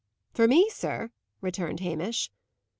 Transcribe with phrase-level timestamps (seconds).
[0.33, 2.31] "For me, sir?" returned Hamish.